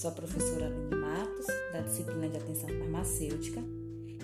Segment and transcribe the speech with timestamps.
[0.00, 3.62] Sou a professora Aline Matos, da disciplina de Atenção Farmacêutica,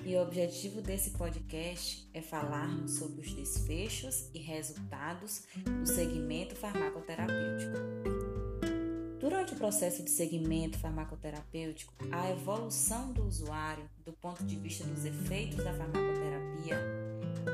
[0.06, 5.42] e o objetivo desse podcast é falarmos sobre os desfechos e resultados
[5.78, 7.74] do segmento farmacoterapêutico.
[9.20, 15.04] Durante o processo de segmento farmacoterapêutico, a evolução do usuário, do ponto de vista dos
[15.04, 16.80] efeitos da farmacoterapia,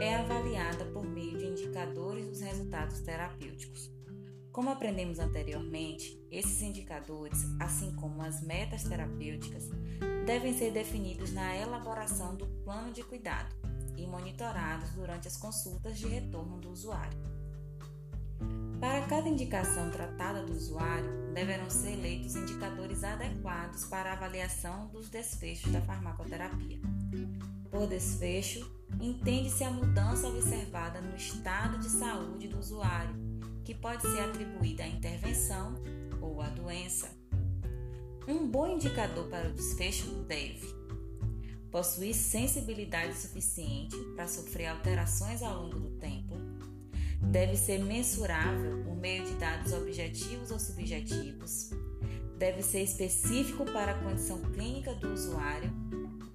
[0.01, 3.92] é avaliada por meio de indicadores dos resultados terapêuticos.
[4.53, 9.71] Como aprendemos anteriormente, esses indicadores, assim como as metas terapêuticas,
[10.27, 13.55] devem ser definidos na elaboração do plano de cuidado
[13.97, 17.19] e monitorados durante as consultas de retorno do usuário.
[18.79, 25.73] Para cada indicação tratada do usuário, deverão ser eleitos indicadores adequados para avaliação dos desfechos
[25.73, 26.79] da farmacoterapia.
[27.71, 33.32] Por desfecho, entende-se a mudança observada no estado de saúde do usuário
[33.65, 35.75] que pode ser atribuída à intervenção
[36.21, 37.11] ou à doença.
[38.27, 40.83] Um bom indicador para o desfecho deve
[41.71, 46.35] possuir sensibilidade suficiente para sofrer alterações ao longo do tempo,
[47.23, 51.71] deve ser mensurável por meio de dados objetivos ou subjetivos,
[52.37, 55.73] deve ser específico para a condição clínica do usuário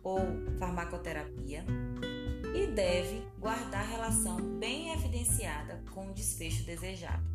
[0.03, 0.19] ou
[0.57, 1.63] farmacoterapia
[2.77, 7.25] deve guardar relação bem evidenciada com o desfecho desejado.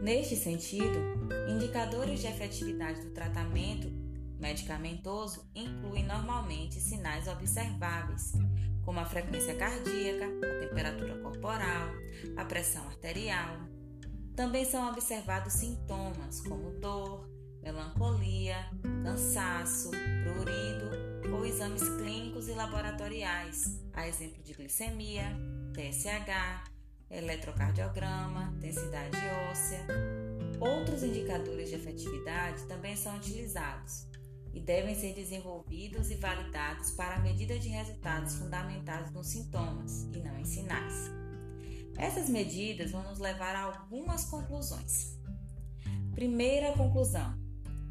[0.00, 0.98] Neste sentido,
[1.50, 3.86] indicadores de efetividade do tratamento
[4.40, 8.32] medicamentoso incluem normalmente sinais observáveis,
[8.86, 11.88] como a frequência cardíaca, a temperatura corporal,
[12.38, 13.68] a pressão arterial.
[14.34, 17.28] Também são observados sintomas como dor,
[17.62, 18.56] melancolia,
[19.02, 25.36] cansaço, prurido ou exames clínicos e laboratoriais, a exemplo de glicemia,
[25.72, 26.70] TSH,
[27.10, 29.16] eletrocardiograma, densidade
[29.50, 29.86] óssea.
[30.60, 34.06] Outros indicadores de efetividade também são utilizados
[34.52, 40.18] e devem ser desenvolvidos e validados para a medida de resultados fundamentados nos sintomas e
[40.18, 41.10] não em sinais.
[41.96, 45.18] Essas medidas vão nos levar a algumas conclusões.
[46.14, 47.36] Primeira conclusão: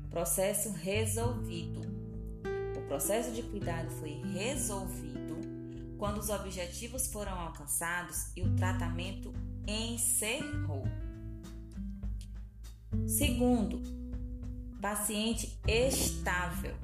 [0.09, 1.92] processo resolvido
[2.93, 5.35] processo de cuidado foi resolvido
[5.97, 9.33] quando os objetivos foram alcançados e o tratamento
[9.65, 10.83] encerrou.
[13.07, 13.81] Segundo,
[14.79, 16.75] paciente estável.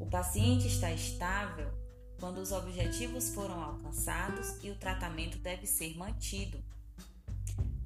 [0.00, 1.70] O paciente está estável
[2.18, 6.58] quando os objetivos foram alcançados e o tratamento deve ser mantido.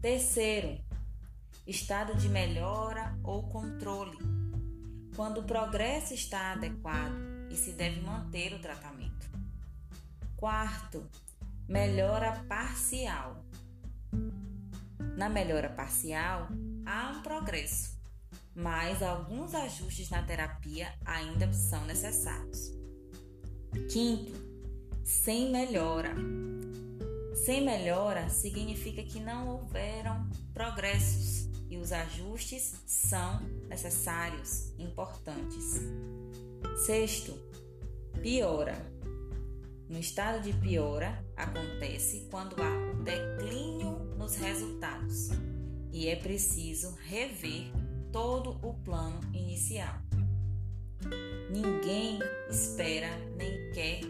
[0.00, 0.80] Terceiro,
[1.66, 4.16] estado de melhora ou controle.
[5.16, 9.30] Quando o progresso está adequado e se deve manter o tratamento.
[10.36, 11.06] Quarto,
[11.68, 13.44] melhora parcial.
[15.16, 16.48] Na melhora parcial,
[16.86, 18.00] há um progresso,
[18.54, 22.72] mas alguns ajustes na terapia ainda são necessários.
[23.90, 24.32] Quinto,
[25.04, 26.14] sem melhora.
[27.44, 35.80] Sem melhora significa que não houveram progressos e os ajustes são necessários, importantes.
[36.84, 37.38] Sexto,
[38.22, 38.74] piora.
[39.88, 45.28] No estado de piora acontece quando há o declínio nos resultados
[45.92, 47.70] e é preciso rever
[48.10, 49.94] todo o plano inicial.
[51.50, 52.18] Ninguém
[52.48, 54.00] espera nem quer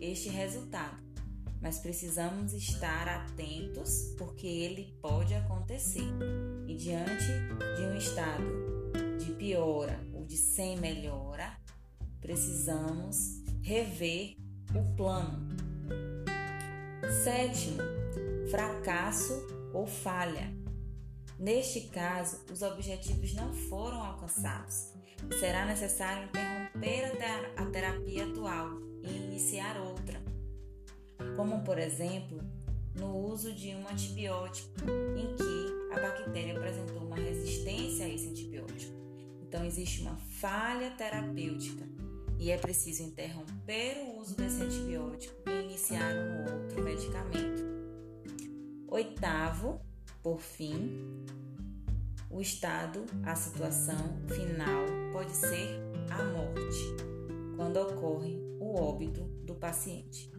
[0.00, 0.96] este resultado,
[1.60, 6.08] mas precisamos estar atentos porque ele pode acontecer.
[6.66, 7.26] E diante
[7.76, 8.44] de um estado
[9.18, 11.58] de piora ou de sem melhora,
[12.20, 14.36] precisamos rever
[14.74, 15.48] o plano.
[17.24, 17.82] Sétimo,
[18.50, 20.52] fracasso ou falha.
[21.38, 24.92] Neste caso, os objetivos não foram alcançados.
[25.38, 27.12] Será necessário interromper
[27.56, 28.70] a terapia atual
[29.02, 30.20] e iniciar outra,
[31.36, 32.40] como por exemplo,
[32.94, 34.68] no uso de um antibiótico
[35.16, 38.96] em que a bactéria apresentou uma resistência a esse antibiótico.
[39.42, 41.86] Então, existe uma falha terapêutica
[42.38, 47.62] e é preciso interromper o uso desse antibiótico e iniciar um outro medicamento.
[48.88, 49.80] Oitavo,
[50.22, 51.24] por fim,
[52.30, 55.80] o estado, a situação final pode ser
[56.10, 56.96] a morte,
[57.56, 60.30] quando ocorre o óbito do paciente.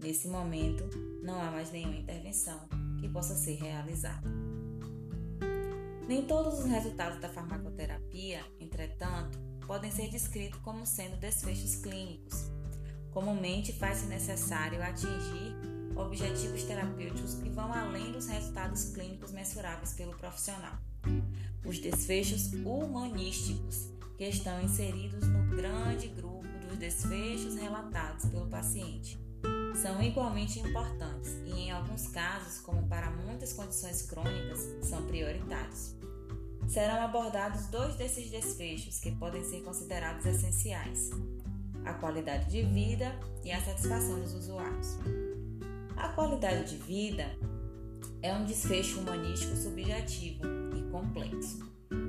[0.00, 0.88] Nesse momento,
[1.22, 4.28] não há mais nenhuma intervenção que possa ser realizada.
[6.08, 12.50] Nem todos os resultados da farmacoterapia, entretanto, podem ser descritos como sendo desfechos clínicos.
[13.12, 15.54] Comumente faz-se necessário atingir
[15.96, 20.78] objetivos terapêuticos que vão além dos resultados clínicos mensuráveis pelo profissional.
[21.64, 29.20] Os desfechos humanísticos que estão inseridos no grande grupo dos desfechos relatados pelo paciente.
[29.80, 35.96] São igualmente importantes e, em alguns casos, como para muitas condições crônicas, são prioritários.
[36.72, 41.10] Serão abordados dois desses desfechos que podem ser considerados essenciais:
[41.84, 43.14] a qualidade de vida
[43.44, 44.96] e a satisfação dos usuários.
[45.98, 47.26] A qualidade de vida
[48.22, 51.58] é um desfecho humanístico subjetivo e complexo,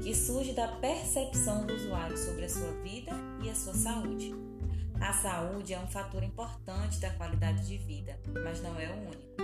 [0.01, 3.11] que surge da percepção do usuário sobre a sua vida
[3.43, 4.33] e a sua saúde.
[5.01, 9.43] A saúde é um fator importante da qualidade de vida, mas não é o único.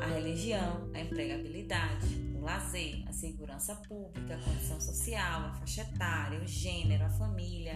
[0.00, 6.46] A religião, a empregabilidade, lazer, a segurança pública, a condição social, a faixa etária, o
[6.46, 7.74] gênero, a família,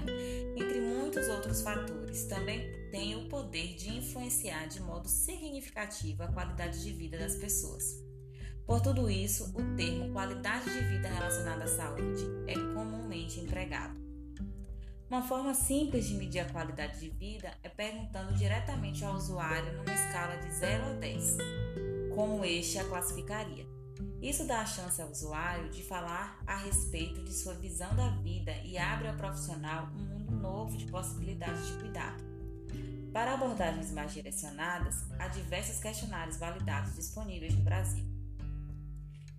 [0.56, 6.84] entre muitos outros fatores, também têm o poder de influenciar de modo significativo a qualidade
[6.84, 7.84] de vida das pessoas.
[8.66, 13.98] Por tudo isso, o termo qualidade de vida relacionada à saúde é comumente empregado.
[15.08, 19.94] Uma forma simples de medir a qualidade de vida é perguntando diretamente ao usuário numa
[19.94, 21.36] escala de 0 a 10,
[22.14, 23.77] como este a classificaria.
[24.20, 28.52] Isso dá a chance ao usuário de falar a respeito de sua visão da vida
[28.64, 32.28] e abre ao profissional um mundo novo de possibilidades de cuidado.
[33.12, 38.04] Para abordagens mais direcionadas, há diversos questionários validados disponíveis no Brasil.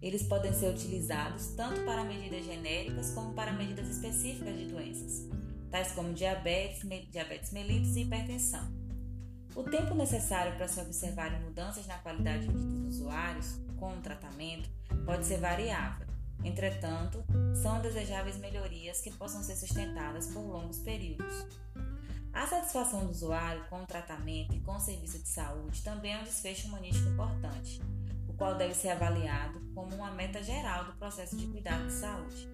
[0.02, 5.28] Eles podem ser utilizados tanto para medidas genéricas como para medidas específicas de doenças,
[5.70, 8.80] tais como diabetes, diabetes mellitus e hipertensão.
[9.56, 14.02] O tempo necessário para se observarem mudanças na qualidade de vida dos usuários com o
[14.02, 14.70] tratamento
[15.06, 16.08] pode ser variável.
[16.44, 17.24] Entretanto,
[17.62, 21.46] são desejáveis melhorias que possam ser sustentadas por longos períodos.
[22.32, 26.20] A satisfação do usuário com o tratamento e com o serviço de saúde também é
[26.20, 27.82] um desfecho humanístico importante,
[28.28, 32.48] o qual deve ser avaliado como uma meta geral do processo de cuidado de saúde.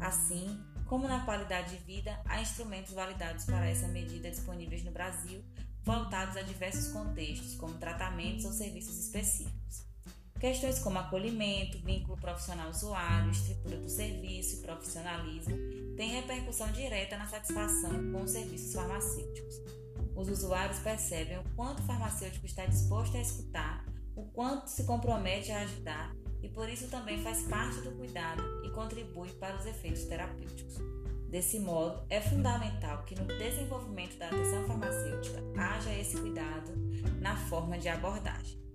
[0.00, 5.44] Assim, como na qualidade de vida, há instrumentos validados para essa medida disponíveis no Brasil,
[5.82, 9.84] voltados a diversos contextos, como tratamentos ou serviços específicos.
[10.40, 15.56] Questões como acolhimento, vínculo profissional-usuário, estrutura do serviço e profissionalismo
[15.96, 19.62] têm repercussão direta na satisfação com os serviços farmacêuticos.
[20.14, 25.50] Os usuários percebem o quanto o farmacêutico está disposto a escutar, o quanto se compromete
[25.52, 30.04] a ajudar e por isso também faz parte do cuidado e contribui para os efeitos
[30.04, 30.76] terapêuticos.
[31.30, 36.72] Desse modo, é fundamental que no desenvolvimento da atenção farmacêutica haja esse cuidado
[37.20, 38.65] na forma de abordagem.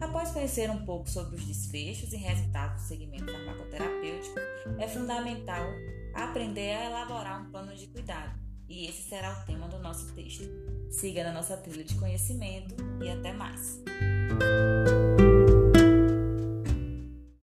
[0.00, 4.38] Após conhecer um pouco sobre os desfechos e resultados do segmento farmacoterapêutico,
[4.78, 5.66] é fundamental
[6.14, 10.44] aprender a elaborar um plano de cuidado, e esse será o tema do nosso texto.
[10.90, 13.82] Siga na nossa trilha de conhecimento e até mais!